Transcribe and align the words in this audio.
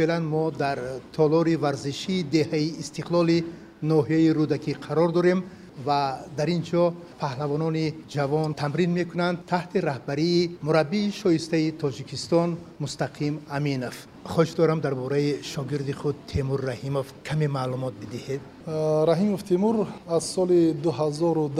феълан 0.00 0.24
мо 0.34 0.44
дар 0.62 0.78
толори 1.16 1.56
варзишии 1.64 2.26
деҳаи 2.36 2.68
истиқлоли 2.82 3.38
ноҳияи 3.90 4.34
рӯдакӣ 4.38 4.72
қарор 4.86 5.10
дорем 5.18 5.40
ва 5.86 6.00
дар 6.38 6.48
ин 6.56 6.62
ҷо 6.70 6.84
паҳлавонони 7.22 7.86
ҷавон 8.14 8.50
тамрин 8.60 8.90
мекунанд 9.00 9.38
таҳти 9.52 9.78
раҳбарии 9.90 10.50
мураббии 10.66 11.12
шоистаи 11.20 11.74
тоҷикистон 11.82 12.50
мустақим 12.82 13.34
аминов. 13.58 13.96
Хоҳиш 14.32 14.52
дорам 14.60 14.80
дар 14.84 14.94
бораи 15.02 15.30
шогирди 15.52 15.94
худ 16.00 16.16
темур 16.32 16.60
раҳимов 16.70 17.06
каме 17.28 17.48
маълумот 17.56 17.94
бидиҳед 18.02 18.40
раҳимов 18.70 19.42
темур 19.42 19.86
аз 20.08 20.24
соли 20.24 20.74
2010 20.84 21.50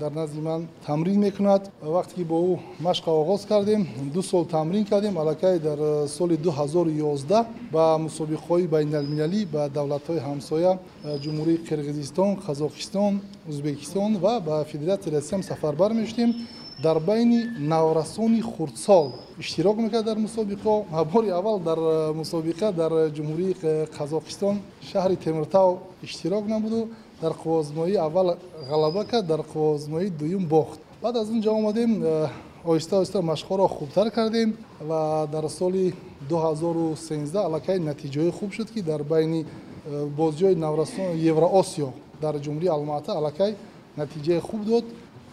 дар 0.00 0.10
назди 0.10 0.40
ман 0.40 0.66
тамрин 0.86 1.20
мекунад. 1.20 1.70
Вақте 1.82 2.14
ки 2.14 2.24
бо 2.24 2.36
ӯ 2.54 2.58
машқа 2.80 3.10
оғоз 3.10 3.46
кардем 3.46 3.86
ду 4.14 4.22
сол 4.22 4.44
тамрин 4.44 4.84
кардем 4.84 5.18
аллакай 5.18 5.58
дар 5.58 6.08
соли 6.08 6.36
2011 6.36 7.46
ба 7.72 7.98
мусобиқаҳои 7.98 8.66
байналмилалӣ 8.68 9.46
ба 9.46 9.68
давлатҳои 9.68 10.18
ҳамсоя 10.18 10.78
ҷумҳурии 11.22 11.62
қирғизистон 11.68 12.30
қазоқистон 12.46 13.20
ӯзбекистон 13.48 14.16
ва 14.18 14.40
ба 14.40 14.64
федератсияи 14.64 15.14
россиям 15.14 15.42
сафарбар 15.42 15.92
мешудем 15.92 16.34
дар 16.82 17.00
байни 17.00 17.50
наврасони 17.58 18.40
хурдсол 18.40 19.12
иштирок 19.38 19.76
мекард 19.76 20.04
дар 20.04 20.18
мусобиқа. 20.18 20.84
Бори 21.12 21.28
аввал 21.28 21.58
дар 21.58 21.78
э, 21.78 22.12
мусобиқа 22.12 22.72
дар 22.72 23.10
ҷумҳурии 23.10 23.56
қазоқистон 23.98 24.58
шаҳри 24.82 25.16
темиртав 25.16 25.78
иштирок 26.02 26.46
намуду. 26.46 26.88
Дар 27.20 27.32
қувозмоии 27.32 27.96
аввал 27.96 28.36
ғалаба 28.68 29.04
кард 29.06 29.26
дар 29.26 29.40
қувозмоии 29.40 30.10
дуюм 30.10 30.46
бохт. 30.46 30.80
Баъд 31.02 31.16
аз 31.16 31.28
он 31.28 31.40
ҷо 31.42 31.50
омадем 31.50 32.02
э, 32.02 32.28
оҳиста 32.64 33.00
оҳиста 33.00 33.22
машқҳоро 33.22 33.68
хубтар 33.68 34.10
кардем 34.10 34.56
ва 34.80 35.26
дар 35.32 35.48
соли 35.48 35.94
2013 36.28 37.36
аллакай 37.36 37.78
натиҷаҳои 37.78 38.30
хуб 38.30 38.52
шуд 38.52 38.70
ки 38.70 38.82
дар 38.82 39.02
байни 39.02 39.46
э, 39.86 40.06
бозиҳои 40.06 40.54
наврасон 40.54 41.16
евроосиё 41.16 41.88
дар 42.20 42.34
ҷумҳурии 42.34 42.68
алмата 42.68 43.12
аллакай 43.12 43.56
натиҷаи 43.96 44.40
хуб 44.40 44.64
дод. 44.64 44.84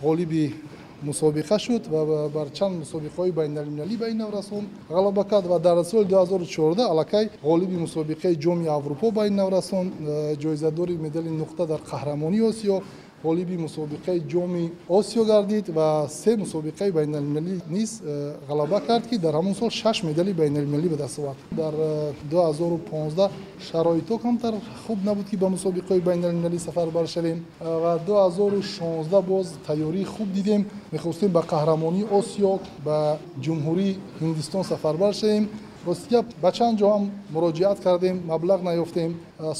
Ғолиби 0.03 0.53
мусобиқа 1.04 1.59
шуд 1.59 1.88
ва 1.88 2.30
бар 2.30 2.48
чанд 2.58 2.76
мусобиқаҳои 2.84 3.32
байналмилалӣ 3.32 3.98
ба 3.98 4.09
ин 4.09 4.18
нав 4.18 4.32
расон 4.34 4.64
ғалаба 4.90 5.23
кард 5.30 5.46
ва 5.48 5.59
дар 5.59 5.84
соли 5.86 6.08
2014 6.08 6.82
аллакай 6.82 7.30
ғолиби 7.44 7.78
мусобиқаи 7.86 8.36
ҷоми 8.44 8.68
аврупо 8.68 9.12
ба 9.12 9.28
ин 9.28 9.36
нав 9.36 9.50
расон 9.50 9.92
э, 10.00 10.36
ҷоизадори 10.36 10.98
медали 10.98 11.30
нуқта 11.30 11.68
дар 11.68 11.81
қаҳрамонии 11.92 12.42
осиё 12.50 12.81
ғолиби 13.24 13.58
мусобиқаи 13.58 14.20
ҷоми 14.28 14.72
осиё 14.90 15.24
гардид 15.26 15.70
ва 15.70 16.08
се 16.10 16.36
мусобиқаи 16.38 16.92
байналмилалӣ 16.92 17.62
низ 17.70 18.02
э, 18.04 18.36
ғалаба 18.50 18.82
кард 18.86 19.08
ки 19.10 19.18
дар 19.18 19.34
ҳамон 19.34 19.56
сол 19.56 19.70
шаш 19.70 20.04
медали 20.04 20.34
байналмилалӣ 20.34 20.90
ба 20.90 20.98
даст 20.98 21.20
овард 21.20 21.38
дар 21.52 21.74
2015 22.30 23.20
э, 23.20 23.30
шароито 23.72 24.18
камтар 24.18 24.54
хуб 24.88 25.00
набуд 25.04 25.30
ки 25.30 25.38
ба 25.38 25.48
мусобиқаҳои 25.48 26.02
байналмилалӣ 26.02 26.60
сафарбар 26.60 27.08
шавем 27.08 27.46
э, 27.62 27.80
ва 27.84 28.00
2016 28.06 29.22
боз 29.22 29.48
тайёрии 29.68 30.04
хуб 30.04 30.32
дидем 30.34 30.66
мехостем 30.92 31.32
ба 31.32 31.42
қаҳрамонии 31.42 32.08
осиё 32.12 32.60
ба 32.86 33.18
ҷумҳурии 33.42 33.98
ҳиндистон 34.22 34.64
сафарбар 34.64 35.14
шавем 35.14 35.48
ростигап 35.86 36.26
ба 36.42 36.52
чанд 36.52 36.80
ҷо 36.80 36.88
ҳам 36.94 37.04
муроҷиат 37.36 37.80
кардем 37.84 38.16
маблағ 38.32 38.60
наёфтем 38.70 39.12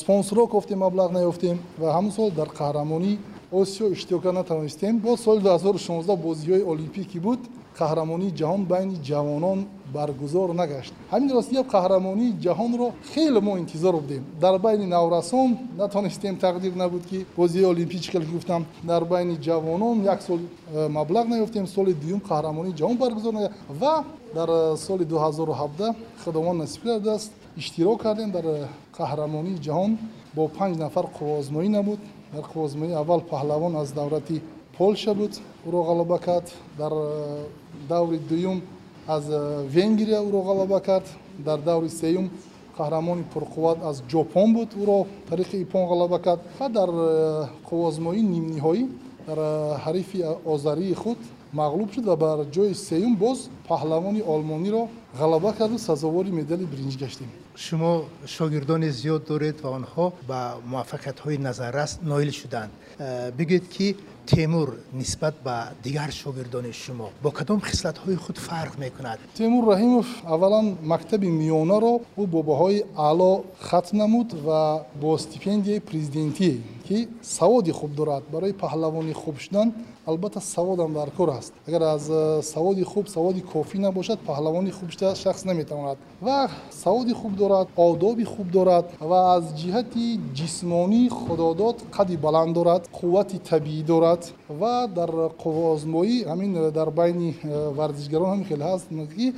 спонсорро 0.02 0.48
кофтем 0.48 0.80
маблағ 0.86 1.10
наёфтем 1.12 1.58
ва 1.82 1.88
ҳамон 1.96 2.12
сол 2.12 2.32
дар 2.32 2.48
қаҳрамонии 2.60 3.20
осиё 3.54 3.94
иштирока 3.94 4.32
натавонистем 4.32 5.00
боз 5.00 5.20
соли 5.22 5.42
2016 5.42 6.18
бозиҳои 6.26 6.64
олимпикӣ 6.74 7.20
буд 7.20 7.40
қаҳрамонии 7.80 8.32
ҷаҳон 8.40 8.62
байни 8.74 8.96
ҷавонон 9.10 9.60
баргузор 9.96 10.50
нагашт 10.62 10.94
ҳамин 11.12 11.30
ростигап 11.38 11.68
қаҳрамонии 11.76 12.36
ҷаҳонро 12.46 12.88
хеле 13.14 13.40
мо 13.48 13.54
интизор 13.64 13.94
будем 14.02 14.24
дар 14.42 14.56
байни 14.66 14.86
наврасон 14.96 15.50
натонистем 15.78 16.36
тақдир 16.46 16.74
набуд 16.84 17.04
ки 17.10 17.26
бозиҳои 17.38 17.72
олимпӣ 17.74 17.98
чӣ 18.04 18.10
хел 18.14 18.26
гуфтам 18.34 18.62
дар 18.92 19.04
байни 19.14 19.36
ҷавонон 19.48 19.96
як 20.14 20.20
сол 20.28 20.40
э, 20.40 20.88
маблағ 20.98 21.26
наёфтем 21.34 21.66
соли 21.76 21.94
дуюм 21.94 22.22
қаҳрамонии 22.30 22.78
ҷаҳон 22.80 22.98
баргузор 23.04 23.34
нагашт 23.34 23.56
ва 23.82 23.96
дар 24.38 24.50
э, 24.50 24.78
соли 24.78 25.06
2017 25.06 25.96
худованд 26.24 26.60
насиб 26.60 26.84
кардааст 26.84 27.32
иштирок 27.58 28.02
кардем 28.02 28.32
дар 28.32 28.46
э, 28.46 28.68
қаҳрамонии 28.98 29.62
ҷаҳон 29.66 29.92
бо 30.36 30.44
панҷ 30.58 30.78
нафар 30.84 31.06
қувозмоӣ 31.18 31.70
набуд 31.78 32.00
дар 32.34 32.44
қувозмои 32.54 32.92
аввал 32.94 33.22
паҳлавон 33.22 33.76
аз 33.76 33.92
давлати 33.92 34.42
полша 34.78 35.14
буд 35.14 35.34
ӯро 35.68 35.82
ғалаба 35.90 36.20
кард 36.20 36.54
дар 36.78 36.92
э, 36.92 37.46
даври 37.90 38.18
дуюм 38.18 38.62
аз 39.08 39.24
э, 39.30 39.66
венгрия 39.68 40.20
ӯро 40.22 40.42
ғалаба 40.42 40.82
кард 40.82 41.06
дар 41.38 41.60
даври 41.62 41.90
сеюм 41.90 42.30
қаҳрамони 42.78 43.24
пурқувват 43.34 43.84
аз 43.84 44.02
ҷопон 44.12 44.54
буд 44.54 44.70
ӯро 44.74 45.06
тариқи 45.30 45.62
ипон 45.62 45.88
ғалаба 45.88 46.20
кард 46.22 46.42
ва 46.60 46.70
дар 46.70 46.90
э, 46.90 47.48
қувозмои 47.70 48.22
нимниҳоӣ 48.22 48.88
дар 49.28 49.40
ҳарифи 49.86 50.24
озарии 50.46 50.94
худ 50.94 51.18
мағлуб 51.54 51.94
шуд 51.94 52.06
ва 52.06 52.16
бар 52.16 52.38
ҷои 52.56 52.74
сеюм 52.74 53.16
боз 53.16 53.50
паҳлавони 53.70 54.22
олмониро 54.34 54.88
ғалаба 55.20 55.56
карду 55.58 55.78
сазовори 55.78 56.32
медали 56.32 56.66
биринҷ 56.66 56.98
гаштем 56.98 57.30
шумо 57.56 58.06
шогирдони 58.26 58.90
зиёд 58.90 59.28
доред 59.28 59.62
ва 59.62 59.70
онҳо 59.80 60.06
ба 60.28 60.40
муваффақиятҳои 60.72 61.38
назаррас 61.38 62.00
ноил 62.02 62.32
шуданд 62.32 62.72
э, 63.00 63.32
бигӯед 63.38 63.66
ки 63.76 63.96
темур 64.26 64.78
нисбат 64.94 65.36
ба 65.44 65.70
дигар 65.84 66.12
шогирдони 66.12 66.72
шумо 66.72 67.10
бо 67.24 67.32
кадом 67.32 67.62
хислатҳои 67.62 68.16
худ 68.16 68.38
фарқ 68.38 68.74
мекунад 68.78 69.20
темур 69.38 69.64
раҳимов 69.74 70.08
аввалан 70.24 70.78
мактаби 70.82 71.28
миёнаро 71.28 71.94
ӯ 72.22 72.26
бо 72.34 72.40
баҳои 72.50 72.84
аъло 72.96 73.46
хатм 73.60 73.98
намуд 73.98 74.34
ва 74.46 74.86
бо 75.02 75.18
стипендияи 75.18 75.80
президентӣ 75.80 76.52
ки 76.88 77.08
саводи 77.22 77.72
хуб 77.72 77.92
дорад. 77.96 78.24
Барои 78.32 78.54
паҳлавони 78.54 79.14
хуб 79.14 79.40
шудан 79.40 79.74
албатта 80.06 80.40
саводам 80.42 80.94
дар 80.94 81.12
кор 81.12 81.30
аст. 81.30 81.54
Агар 81.68 81.82
аз 81.82 82.10
э, 82.10 82.42
саводи 82.44 82.84
хуб 82.84 83.08
саводи 83.08 83.42
кофӣ 83.42 83.78
набошад 83.80 84.20
паҳлавони 84.28 84.72
хуб 84.72 84.92
шуда 84.92 85.16
шахс 85.16 85.46
наметавонад. 85.46 85.98
Ва 86.22 86.50
саводи 86.72 87.14
хуб 87.14 87.36
дорад 87.36 87.68
одоби 87.78 88.24
хуб 88.24 88.52
дорад 88.52 88.86
ва 89.00 89.36
аз 89.36 89.44
ҷиҳати 89.62 90.20
ҷисмонӣ 90.36 91.10
худодод 91.10 91.78
қадди 91.96 92.18
баланд 92.18 92.54
дорад 92.54 92.84
қуввати 93.00 93.38
табиӣ 93.50 93.84
дорад 93.84 94.34
ва 94.50 94.88
дар 94.88 95.10
қувозмоӣ 95.44 96.26
ҳамин 96.32 96.52
э, 96.56 96.72
дар 96.72 96.90
байни 96.92 97.36
э, 97.44 97.70
варзишгарон 97.78 98.30
ҳамин 98.34 98.48
хеле 98.48 98.64
ҳаст 98.64 98.88
ки 99.16 99.34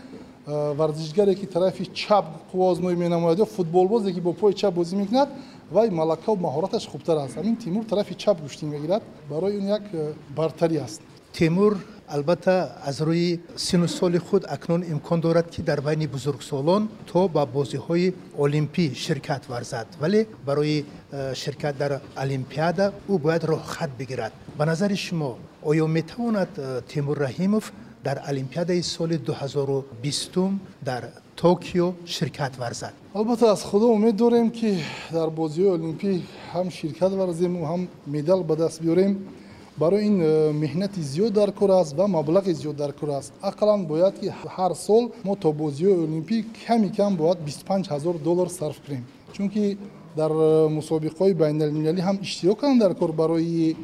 варзишгаре 0.46 1.36
ки 1.36 1.46
тарафи 1.46 1.86
чап 1.94 2.26
қувозмоӣ 2.52 2.96
менамояд 2.96 3.40
ё 3.40 3.46
футболбозе 3.46 4.14
ки 4.14 4.20
бо 4.20 4.34
пои 4.34 4.54
чап 4.54 4.74
бозӣ 4.76 4.96
мекунад 4.96 5.30
вай 5.72 5.90
малакаву 5.90 6.38
маҳораташ 6.38 6.88
хубтар 6.88 7.18
аст. 7.18 7.36
Ҳамин 7.36 7.58
тимур 7.58 7.84
тарафи 7.86 8.16
чап 8.16 8.42
гӯштӣ 8.42 8.66
мегирад. 8.66 9.04
Барои 9.30 9.58
он 9.58 9.68
як 9.68 9.84
э, 9.94 10.14
бартарӣ 10.36 10.78
аст. 10.84 11.02
Тимур 11.34 11.78
албатта 12.08 12.78
аз 12.86 13.02
рӯи 13.02 13.40
сину 13.56 13.88
соли 13.88 14.18
худ 14.18 14.46
акнун 14.48 14.84
имкон 14.84 15.20
дорад 15.22 15.50
ки 15.50 15.62
дар 15.62 15.82
байни 15.82 16.08
бузургсолон 16.08 16.90
то 17.12 17.28
ба 17.28 17.46
бозиҳои 17.46 18.14
олимпӣ 18.38 18.94
ширкат 18.96 19.50
варзад. 19.50 19.88
Вале 20.00 20.28
барои 20.46 20.86
э, 21.12 21.34
ширкат 21.36 21.78
дар 21.78 22.02
олимпиада 22.16 22.94
ӯ 23.10 23.18
бояд 23.18 23.44
роҳхат 23.44 23.90
бигирад. 23.98 24.34
Ба 24.58 24.66
назари 24.66 24.96
шумо 24.96 25.38
оё 25.64 25.88
метавонад 25.88 26.50
э, 26.58 26.82
тимур 26.88 27.18
раҳимов 27.18 27.74
дар 28.06 28.22
олимпиадаи 28.28 28.82
соли 28.84 29.18
2020 29.18 30.52
дар 30.82 31.10
токио 31.36 31.94
ширкат 32.06 32.58
варзад 32.58 32.94
албатта 33.14 33.52
аз 33.52 33.64
худо 33.64 33.88
умед 33.88 34.16
дорем 34.16 34.52
ки 34.52 34.84
дар 35.12 35.30
бозиҳои 35.30 35.76
олимпӣ 35.78 36.22
ҳам 36.54 36.70
ширкат 36.70 37.12
варзему 37.14 37.66
ҳам 37.66 37.88
медал 38.06 38.44
ба 38.44 38.56
даст 38.56 38.82
биёрем 38.82 39.18
барои 39.78 40.06
ин 40.06 40.22
э, 40.22 40.52
меҳнати 40.54 41.02
зиёд 41.02 41.34
дар 41.34 41.52
кор 41.52 41.72
аст 41.72 41.96
ва 41.96 42.06
маблағи 42.08 42.54
зиёд 42.54 42.76
дар 42.76 42.94
кор 42.94 43.10
аст 43.10 43.34
ақаллан 43.42 43.86
бояд 43.86 44.20
ки 44.20 44.28
ҳар 44.56 44.76
сол 44.76 45.12
мо 45.24 45.36
то 45.36 45.52
бозиҳои 45.52 46.04
олимпӣ 46.06 46.46
ками 46.68 46.90
кам 46.98 47.16
бояд 47.16 47.38
25 47.44 47.88
ҳазор 47.88 48.20
доллар 48.20 48.50
сарф 48.50 48.78
кунем 48.86 49.04
чунки 49.34 49.78
дар 50.16 50.32
э, 50.32 50.70
мусобиқаҳои 50.70 51.34
байналмилалӣ 51.34 52.02
ҳам 52.02 52.18
иштирок 52.22 52.60
кардам 52.60 52.80
дар 52.80 52.94
кор 52.96 53.12
барои 53.12 53.76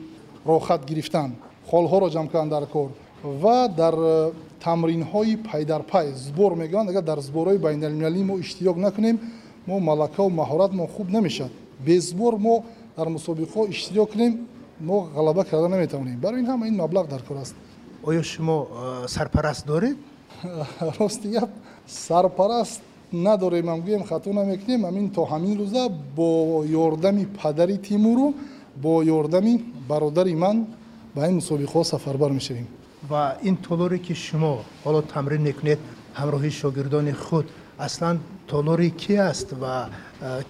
рохат 0.45 0.85
гирифтан 0.85 1.29
холҳоро 1.69 2.07
ҷамъ 2.15 2.29
кардам 2.31 2.49
дар 2.49 2.65
кор 2.67 2.89
ва 3.23 3.67
дар 3.67 3.95
э, 3.97 4.31
тамринҳои 4.63 5.37
пайдарпай 5.37 6.13
збор 6.13 6.55
мегӯянд. 6.55 6.89
Агар 6.89 7.03
дар 7.03 7.19
зборҳои 7.19 7.57
байналмилалӣ 7.57 8.23
мо 8.23 8.39
иштирок 8.39 8.77
накунем 8.77 9.19
мо 9.67 9.79
малакаву 9.79 10.29
маҳорат 10.29 10.73
мо 10.73 10.87
хуб 10.87 11.09
намешавад. 11.09 11.51
Безбор 11.79 12.37
мо 12.37 12.63
дар 12.97 13.07
мусобиқаҳо 13.07 13.69
иштирок 13.69 14.11
кунем 14.11 14.47
мо 14.79 15.07
ғалаба 15.15 15.45
карда 15.45 15.67
наметавонем. 15.69 16.19
Барои 16.19 16.39
ин 16.39 16.45
ҳама 16.45 16.67
ин 16.67 16.75
маблағ 16.75 17.07
дар 17.07 17.21
кор 17.27 17.37
аст. 17.37 17.55
Оё 18.03 18.23
шумо 18.23 18.67
э, 18.71 19.07
сарпараст 19.07 19.65
доред 19.65 19.97
рости 20.99 21.27
гап 21.27 21.49
сарпараст 21.87 22.81
надорем 23.11 23.69
ам 23.69 23.81
гӯем 23.81 24.03
хато 24.03 24.33
намекунем. 24.33 24.85
Амин 24.85 25.09
то 25.09 25.25
ҳамин 25.25 25.57
рӯза 25.57 25.89
бо 26.15 26.63
ёрдами 26.63 27.25
падари 27.25 27.77
тимуру 27.77 28.33
бо 28.75 29.03
ёрдами 29.03 29.63
бародари 29.87 30.35
ман 30.35 30.67
ба 31.15 31.27
ин 31.27 31.39
мусобиқаҳо 31.39 31.83
сафарбар 31.83 32.31
мешавем 32.31 32.67
ва 33.09 33.37
ин 33.43 33.55
толоре 33.57 33.99
ки 33.99 34.13
шумо 34.13 34.63
ҳоло 34.83 35.01
тамрин 35.01 35.41
мекунед 35.41 35.79
ҳамроҳи 36.19 36.51
шогирдони 36.51 37.11
худ 37.11 37.45
аслан 37.77 38.19
толори 38.47 38.91
ки 38.91 39.15
аст 39.15 39.49
ва 39.61 39.89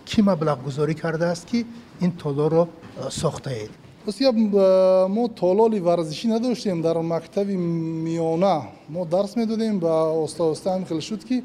кӣ 0.10 0.20
маблағгузорӣ 0.30 0.96
кардааст 1.04 1.46
ки 1.50 1.66
ин 2.02 2.12
толорро 2.12 2.68
сохтаед 3.10 3.72
ростияб 4.08 4.36
мо 5.16 5.28
тололи 5.28 5.80
варзишӣ 5.80 6.28
надоштем 6.28 6.82
дар 6.82 6.98
мактаби 7.02 7.56
миёна 7.56 8.56
мо 8.90 9.06
дарс 9.06 9.36
медодем 9.36 9.80
ва 9.80 10.12
оста 10.24 10.44
оста 10.44 10.70
ҳам 10.70 10.86
хел 10.86 11.02
шуд 11.02 11.24
ки 11.24 11.44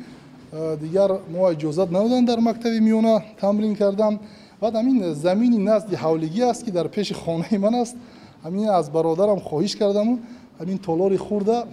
дигар 0.80 1.10
мо 1.28 1.52
иҷозат 1.52 1.90
надоданд 1.90 2.26
дар 2.26 2.40
мактаби 2.40 2.78
миёна 2.80 3.22
тамрин 3.40 3.76
кардан 3.76 4.18
баъд 4.60 4.74
ҳамин 4.74 5.12
замини 5.12 5.58
назди 5.58 5.94
ҳавлигӣ 5.94 6.42
аст 6.50 6.64
ки 6.64 6.70
дар 6.70 6.88
пеши 6.88 7.14
хонаи 7.14 7.58
ман 7.58 7.74
аст 7.74 7.96
ҳамин 8.44 8.68
аз 8.68 8.90
бародарам 8.90 9.40
хоҳиш 9.40 9.76
кардаму 9.76 10.14
ҳамин 10.14 10.20
толори 10.82 11.16
хурда 11.16 11.66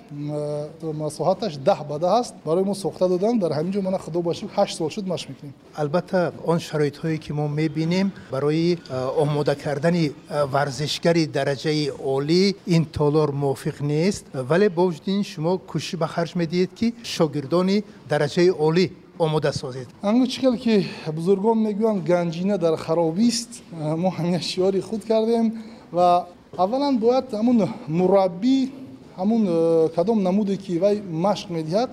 масоҳаташ 0.81 1.57
даҳ 1.57 1.79
ба 1.89 1.99
даҳ 1.99 2.13
аст 2.21 2.33
барои 2.45 2.63
мо 2.63 2.75
сохта 2.75 3.07
додам 3.07 3.39
дар 3.39 3.51
ҳамин 3.51 3.71
ҷо 3.73 3.81
мана 3.81 3.97
худо 3.97 4.21
ба 4.21 4.33
шукр 4.33 4.53
ҳашт 4.55 4.77
сол 4.77 4.89
шуд 4.89 5.05
машқ 5.07 5.29
мекунем 5.29 5.53
албатта 5.75 6.33
он 6.45 6.59
шароитҳое 6.59 7.17
ки 7.17 7.31
мо 7.33 7.47
мебинем 7.47 8.11
барои 8.31 8.77
омода 9.23 9.55
кардани 9.55 10.11
варзишгари 10.53 11.23
дараҷаи 11.37 11.91
олӣ 12.15 12.55
ин 12.75 12.83
толор 12.85 13.29
мувофиқ 13.31 13.77
нест 13.81 14.23
вале 14.49 14.69
бо 14.69 14.83
вуҷуди 14.87 15.11
ин 15.19 15.23
шумо 15.23 15.53
кӯшиш 15.71 15.95
ба 16.01 16.07
харҷ 16.13 16.31
медиҳед 16.41 16.71
ки 16.79 16.87
шогирдони 17.03 17.77
дараҷаи 18.11 18.49
олӣ 18.67 18.85
омода 19.19 19.51
созед 19.53 19.87
ангу 20.01 20.25
чӣ 20.27 20.39
хел 20.41 20.55
ки 20.57 20.75
бузургон 21.17 21.57
мегӯянд 21.67 22.03
ганҷина 22.11 22.57
дар 22.57 22.75
харобист 22.85 23.51
мо 23.71 24.09
ҳамин 24.17 24.41
шиёри 24.41 24.81
худ 24.81 25.01
кардем 25.11 25.45
ва 25.91 26.27
аввалан 26.57 26.97
бояд 26.97 27.31
ҳамун 27.31 27.67
мураббӣ 27.87 28.69
ҳамун 29.17 29.47
э, 29.47 29.89
кадом 29.95 30.23
намуде 30.23 30.57
ки 30.57 30.77
вай 30.77 31.01
машқ 31.01 31.49
медиҳад 31.49 31.89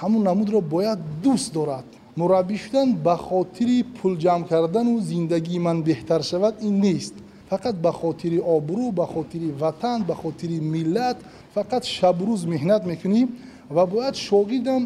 ҳамун 0.00 0.22
намудро 0.22 0.60
бояд 0.60 0.98
дӯст 1.22 1.52
дорад. 1.52 1.84
Мураббӣ 2.16 2.56
шудан 2.56 2.94
ба 2.94 3.16
хотири 3.16 3.82
пул 3.82 4.16
ҷамъ 4.16 4.46
кардану 4.48 5.00
зиндагии 5.00 5.58
ман 5.58 5.82
беҳтар 5.82 6.22
шавад 6.22 6.54
ин 6.62 6.80
нест. 6.80 7.14
Фақат 7.50 7.74
ба 7.84 7.92
хотири 7.92 8.38
обрӯ 8.38 8.92
ба 8.92 9.06
хотири 9.06 9.50
ватан 9.50 10.04
ба 10.04 10.14
хотири 10.14 10.60
миллат 10.60 11.18
фақат 11.56 11.84
шабрӯз 11.96 12.46
меҳнат 12.52 12.82
мекунӣ 12.86 13.28
ва 13.70 13.86
бояд 13.86 14.14
шогирдам 14.16 14.82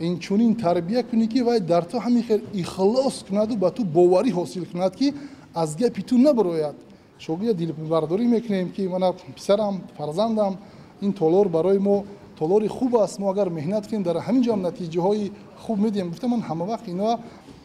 инчунин 0.00 0.54
тарбия 0.54 1.02
кунӣ 1.02 1.26
ки 1.32 1.40
вай 1.42 1.60
дар 1.60 1.84
ту 1.84 1.96
ҳамин 1.98 2.22
хел 2.28 2.40
ихлос 2.52 3.24
кунаду 3.28 3.56
ба 3.56 3.70
ту 3.70 3.84
боварӣ 3.84 4.30
ҳосил 4.38 4.64
кунад 4.72 4.96
ки 4.96 5.14
аз 5.54 5.76
гапи 5.76 6.02
ту 6.02 6.16
набарояд 6.18 6.76
шогирда 7.24 7.54
дилбардорӣ 7.54 8.24
мекунем 8.36 8.68
ки 8.72 8.82
мана 8.88 9.12
писарам 9.36 9.74
фарзандам. 9.96 10.56
Ин 11.00 11.12
толор 11.12 11.48
барои 11.48 11.78
мо 11.78 12.04
толори 12.38 12.68
хуб 12.68 12.96
аст. 12.96 13.18
Мо 13.18 13.30
агар 13.30 13.48
меҳнат 13.50 13.84
кунем 13.88 14.02
дар 14.02 14.16
ҳамин 14.26 14.42
ҷо 14.46 14.54
натиҷаҳои 14.56 15.32
хуб 15.64 15.78
медиҳем. 15.84 16.08
Гуфта 16.10 16.28
ман 16.28 16.42
ҳамавақт 16.48 16.86
ино 16.88 17.18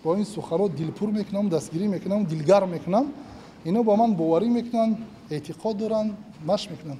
бо 0.03 0.15
ин 0.15 0.25
суханҳо 0.25 0.69
дилпур 0.69 1.09
мекунам 1.19 1.49
дастгирӣ 1.49 1.87
мекунам 1.87 2.25
дилгарм 2.25 2.69
мекунам. 2.69 3.05
Ино 3.65 3.83
ба 3.83 3.95
ман 3.95 4.11
боварӣ 4.15 4.47
мекунанд 4.49 4.97
эътиқод 5.29 5.75
доранд 5.77 6.11
машқ 6.49 6.69
мекунанд. 6.71 6.99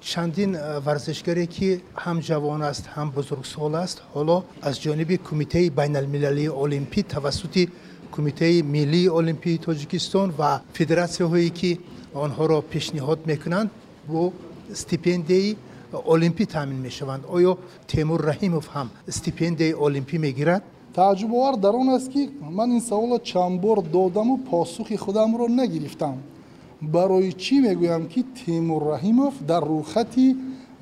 Чандин 0.00 0.56
варзишгаре 0.86 1.46
ки 1.46 1.68
ҳам 1.94 2.18
ҷавон 2.28 2.62
аст 2.62 2.84
ҳам 2.94 3.08
бузургсол 3.16 3.74
аст. 3.74 4.02
Ҳоло 4.14 4.36
аз 4.62 4.74
ҷониби 4.84 5.16
кумитаи 5.18 5.70
байналмилалии 5.70 6.48
олимпӣ 6.48 7.00
тавассути 7.14 7.68
кумитаи 8.14 8.62
миллии 8.62 9.08
олимпии 9.20 9.58
тоҷикистон 9.66 10.28
ва 10.40 10.50
федератсияҳое 10.76 11.50
ки 11.58 11.70
онҳоро 12.24 12.58
пешниҳод 12.72 13.20
мекунанд 13.30 13.70
бо 14.12 14.22
стипендияи 14.82 15.56
олимпӣ 16.14 16.44
таъмин 16.54 16.80
мешаванд 16.86 17.22
оё 17.36 17.52
темур 17.92 18.20
раҳимов 18.30 18.66
ҳам 18.74 18.88
стипендияи 19.18 19.74
олимпӣ 19.86 20.16
мегирад 20.26 20.62
тааҷҷубовар 20.96 21.54
дар 21.64 21.74
он 21.82 21.88
аст 21.96 22.08
ки 22.12 22.22
ман 22.58 22.70
ин 22.76 22.80
саволро 22.90 23.18
чанд 23.30 23.60
бор 23.60 23.78
додаму 23.96 24.34
посухи 24.50 24.96
худамро 25.04 25.46
нагирифтам 25.60 26.16
барои 26.94 27.32
чӣ 27.42 27.56
мегӯям 27.66 28.04
ки 28.12 28.20
темур 28.44 28.82
раҳимов 28.92 29.34
дар 29.50 29.62
рӯйхати 29.72 30.26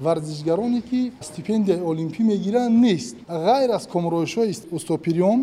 варзишгароне 0.05 0.81
ки 0.91 1.13
стипендияи 1.29 1.81
олимпӣ 1.91 2.23
мегиранд 2.33 2.75
нест 2.87 3.17
ғайр 3.29 3.71
аз 3.79 3.85
комроишҳои 3.95 4.53
устопирион 4.77 5.41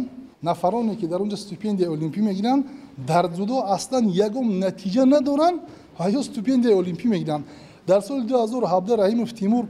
нафароне 0.49 0.93
ки 0.99 1.05
дар 1.11 1.19
онҷо 1.25 1.37
стипендияи 1.45 1.89
олимпӣ 1.95 2.21
мегиранд 2.29 2.63
дар 3.11 3.25
ҷудо 3.37 3.55
аслан 3.75 4.05
ягон 4.27 4.47
натиҷа 4.65 5.03
надоранд 5.05 5.59
ва 5.99 6.05
ё 6.19 6.21
стипендияи 6.29 6.75
олимпӣ 6.81 7.07
мегиранд. 7.15 7.43
Дар 7.87 8.01
соли 8.01 8.23
2017 8.27 8.97
раҳимов 9.01 9.33
тимур 9.33 9.65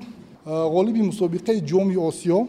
ғолиби 0.45 1.01
мусобиқаи 1.11 1.59
ҷоми 1.71 1.95
осиё 2.09 2.47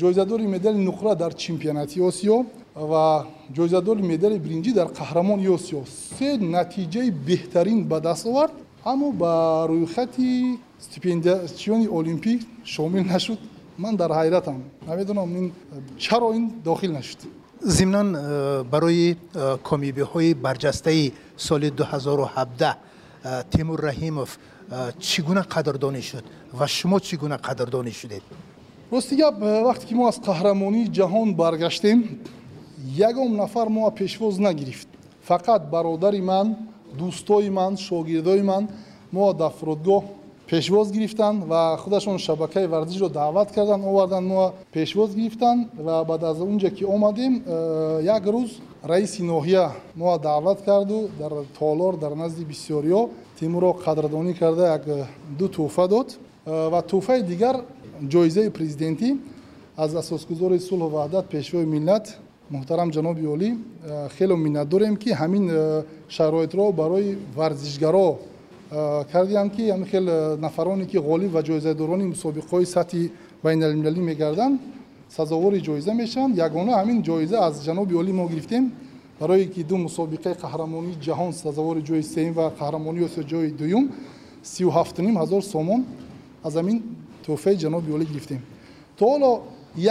ҷоизадори 0.00 0.46
медали 0.46 0.78
нуқра 0.88 1.16
дар 1.16 1.32
чемпионати 1.34 2.00
осиё 2.00 2.36
ва 2.74 3.26
ҷоизадори 3.56 4.02
медали 4.02 4.38
биринҷӣ 4.38 4.72
дар 4.74 4.88
қаҳрамони 4.98 5.48
осиё. 5.56 5.80
Се 6.16 6.38
натиҷаи 6.38 7.10
беҳтарин 7.28 7.84
ба 7.90 8.00
даст 8.00 8.26
овард 8.26 8.52
аммо 8.84 9.12
ба 9.12 9.66
рӯйхати 9.70 10.58
стипендиатсиони 10.86 11.86
олимпӣ 11.98 12.32
шомил 12.64 13.04
нашуд. 13.14 13.38
Ман 13.78 13.96
дар 13.96 14.10
ҳайратам. 14.10 14.58
Намедонам 14.86 15.36
ин 15.36 15.52
чаро 15.98 16.32
ин 16.38 16.44
дохил 16.64 16.92
нашуд 16.92 17.20
зимнан 17.62 18.16
э, 18.16 18.64
барои 18.64 19.16
э, 19.34 19.58
комибиҳои 19.62 20.34
барҷастаи 20.34 21.12
соли 21.36 21.70
2017 21.70 22.76
э, 23.24 23.42
тимур 23.50 23.80
раҳимов 23.80 24.38
чӣ 24.98 25.22
гуна 25.22 25.42
қадрдонӣ 25.42 26.02
шуд 26.02 26.24
ва 26.52 26.66
шумо 26.68 26.98
чӣ 27.00 27.16
гуна 27.16 27.36
қадрдонӣ 27.38 27.92
шудед? 27.92 28.22
Рости 28.92 29.16
гап 29.16 29.40
вақте 29.40 29.86
ки 29.86 29.94
мо 29.94 30.08
аз 30.08 30.18
қаҳрамонии 30.18 30.90
ҷаҳон 30.90 31.34
баргаштем 31.34 32.20
ягон 33.08 33.36
нафар 33.36 33.68
моа 33.68 33.90
пешвоз 33.90 34.38
нагирифт. 34.38 34.88
Фақат 35.28 35.70
бародари 35.70 36.20
ман 36.20 36.56
дӯстои 36.98 37.50
ман 37.50 37.76
шогирдои 37.76 38.42
ман 38.42 38.68
моа 39.12 39.32
дар 39.34 39.52
фурудгоҳ 39.58 40.04
пешвоз 40.48 40.92
гирифтанд 40.92 41.44
ва 41.44 41.76
худашон 41.76 42.18
шабакаи 42.18 42.66
варзишро 42.66 43.08
даъват 43.08 43.52
карданд 43.52 43.84
оварданд 43.84 44.26
мо 44.26 44.52
пешвоз 44.72 45.14
гирифтанд 45.14 45.68
ва 45.78 46.04
баъд 46.04 46.22
аз 46.22 46.40
он 46.40 46.58
ҷа 46.58 46.70
ки 46.70 46.84
омадем 46.84 47.42
э, 47.46 48.00
як 48.02 48.22
рӯз 48.24 48.50
раиси 48.84 49.22
ноҳия 49.22 49.70
мо 49.96 50.18
даъват 50.18 50.62
карду 50.64 51.08
дар 51.18 51.32
толор 51.58 51.96
дар 51.96 52.14
назди 52.14 52.44
бисёриҳо 52.44 53.08
тимурро 53.38 53.76
қадрдонӣ 53.84 54.34
карда 54.38 54.66
як 54.74 54.88
э, 54.88 55.04
ду 55.38 55.48
тӯҳфа 55.48 55.88
дод. 55.88 56.18
Э, 56.46 56.68
ва 56.70 56.82
тӯҳфаи 56.82 57.22
дигар 57.22 57.56
ҷоизаи 58.12 58.50
президентӣ 58.50 59.18
аз 59.76 59.94
асосгузори 59.94 60.58
сулҳу 60.58 60.88
ваҳдат 60.90 61.26
пешвои 61.26 61.64
миллат 61.64 62.18
муҳтарам 62.50 62.90
ҷаноби 62.90 63.26
олӣ 63.34 63.50
хеле 64.16 64.36
миннатдорем 64.36 64.96
ки 64.96 65.10
ҳамин 65.10 65.44
шароитро 66.08 66.72
барои 66.72 67.18
варзишгаро 67.36 68.18
кардиам 69.12 69.50
ки 69.50 69.62
ҳамин 69.70 69.86
хел 69.90 70.04
нафароне 70.38 70.86
ки 70.86 70.98
ғолиб 70.98 71.30
ва 71.36 71.42
ҷоизадорони 71.42 72.04
мусобиқаҳои 72.14 72.66
сатҳи 72.66 73.10
байналмилалӣ 73.44 74.00
мегарданд 74.00 74.60
сазовори 75.08 75.60
ҷоиза 75.60 75.92
мешаванд 75.94 76.36
ягона 76.36 76.72
ҳамин 76.80 77.02
ҷоиза 77.08 77.36
аз 77.48 77.54
ҷаноби 77.66 77.94
олӣ 78.00 78.12
мо 78.12 78.28
гирифтем 78.28 78.64
барое 79.20 79.46
ки 79.54 79.62
ду 79.64 79.76
мусобиқаи 79.86 80.34
қаҳрамонии 80.42 80.96
ҷаҳон 81.06 81.32
сазовори 81.32 81.82
ҷои 81.88 82.02
сеюм 82.02 82.32
ва 82.38 82.52
қаҳрамонии 82.60 83.04
осиё 83.08 83.22
ҷои 83.32 83.50
дуюм 83.60 83.84
сию 84.42 84.70
ҳафтуним 84.70 85.16
ҳазор 85.22 85.42
сомон 85.42 85.80
аз 86.44 86.54
ҳамин 86.54 86.78
тӯҳфаи 87.24 87.56
ҷаноби 87.62 87.90
олӣ 87.96 88.04
гирифтем 88.10 88.40
то 88.98 89.04
ҳоло 89.12 89.32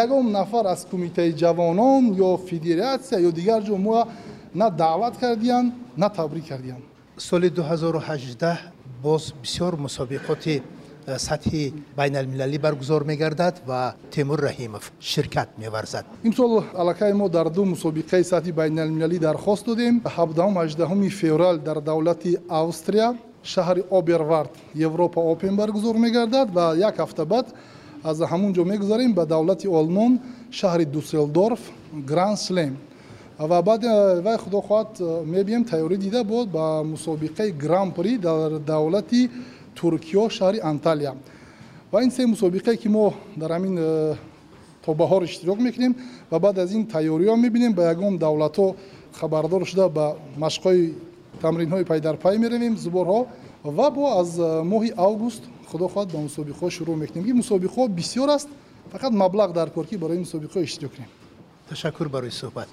ягон 0.04 0.26
нафар 0.32 0.66
аз 0.74 0.82
кумитаи 0.92 1.32
ҷавонон 1.42 2.04
ё 2.28 2.38
федератсия 2.48 3.18
ё 3.28 3.32
дигар 3.40 3.62
ҷо 3.68 3.76
мо 3.78 4.04
на 4.60 4.68
даъват 4.70 5.16
кардиянд 5.18 5.74
на 5.98 6.10
табрик 6.10 6.48
кардиянд 6.52 6.84
соли 7.18 7.50
2018 7.50 8.58
боз 9.04 9.34
бисёр 9.42 9.78
мусобиқоти 9.78 10.62
э, 11.08 11.18
сатҳи 11.18 11.74
байналмилалӣ 11.98 12.58
баргузор 12.60 13.04
мегардад 13.04 13.62
ва 13.66 13.96
темур 14.12 14.40
раҳимов 14.40 14.92
ширкат 15.00 15.50
меварзад. 15.58 16.06
Имсол 16.24 16.64
аллакай 16.74 17.14
мо 17.14 17.30
дар 17.30 17.50
ду 17.50 17.66
мусобиқаи 17.66 18.24
сатҳи 18.24 18.52
байналмилалӣ 18.52 19.20
дархост 19.20 19.66
додем. 19.66 20.02
7 20.06 21.10
феврал 21.10 21.58
дар 21.58 21.82
давлати 21.82 22.38
австрия 22.50 23.18
шаҳри 23.44 23.84
обервард 23.90 24.52
европа 24.76 25.22
опен 25.22 25.56
баргузор 25.56 25.96
мегардад 25.96 26.50
ва 26.52 26.76
як 26.78 26.98
ҳафта 26.98 27.26
баъд 27.26 27.48
аз 28.04 28.20
ҳамун 28.20 28.54
ҷо 28.54 28.64
мегузарем 28.66 29.14
ба 29.14 29.26
давлати 29.26 29.68
олмон 29.68 30.20
шаҳри 30.52 30.86
дусселдорф 30.86 31.60
гранд 31.94 32.38
слем 32.38 32.78
ва 33.40 33.62
баъд 33.62 33.84
э, 33.84 34.22
вай 34.22 34.38
худо 34.38 34.62
хоҳад 34.62 35.00
э, 35.00 35.24
мебием 35.26 35.66
тайёрӣ 35.66 35.98
дида 35.98 36.24
буд 36.24 36.50
ба 36.50 36.84
мусобиқаи 36.84 37.52
гран 37.52 37.92
при 37.92 38.18
дар 38.18 38.60
давлати 38.60 39.30
туркиё 39.76 40.30
шаҳри 40.30 40.60
анталия. 40.60 41.16
Ва 41.92 42.04
ин 42.04 42.12
се 42.12 42.26
мусобиқае 42.26 42.78
ки 42.78 42.88
мо 42.88 43.14
дар 43.36 43.52
ҳамин 43.52 43.78
э, 43.78 44.16
то 44.86 44.94
баҳор 44.94 45.24
иштирок 45.24 45.60
мекунем 45.60 45.96
ва 46.32 46.40
баъд 46.40 46.60
аз 46.60 46.72
ин 46.72 46.88
тайёриҳо 46.88 47.36
мебинем 47.36 47.74
ба 47.74 47.84
ягон 47.92 48.18
давлатҳо 48.18 48.76
хабардор 49.14 49.66
шуда 49.66 49.90
ба 49.90 50.16
машқҳои 50.38 50.94
тамринҳои 51.42 51.84
пайдарпай 51.84 52.38
меравем 52.38 52.78
зуборҳо 52.78 53.26
ва 53.64 53.92
бо 53.92 54.06
аз 54.22 54.38
моҳи 54.64 54.94
август 54.96 55.44
худо 55.68 55.88
хоҳад 55.88 56.12
ба 56.12 56.20
мусобиқаҳо 56.20 56.70
шурӯъ 56.70 56.96
мекунем 56.96 57.26
ки 57.26 57.34
мусобиқаҳо 57.34 57.90
бисёр 57.90 58.30
аст 58.30 58.48
фақат 58.94 59.12
маблағ 59.12 59.52
дар 59.54 59.70
кор 59.72 59.86
ки 59.88 59.98
барои 59.98 60.24
мусобиқаҳо 60.24 60.64
иштирок 60.64 60.94
кунем 60.96 61.25
تشکر 61.70 62.08
برای 62.08 62.30
صحبت. 62.30 62.68